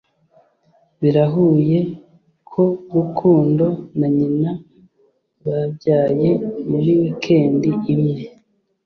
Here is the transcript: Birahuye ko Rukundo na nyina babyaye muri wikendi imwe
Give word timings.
Birahuye 1.01 1.79
ko 2.51 2.63
Rukundo 2.95 3.65
na 3.99 4.07
nyina 4.17 4.51
babyaye 5.45 6.29
muri 6.69 6.91
wikendi 7.01 7.69
imwe 7.93 8.21